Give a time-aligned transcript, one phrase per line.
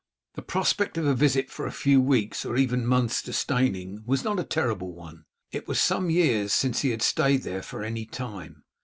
[0.33, 4.23] The prospect of a visit for a few weeks or even months to Steyning was
[4.23, 5.25] not a terrible one.
[5.51, 8.63] It was some years since he had stayed there for any time.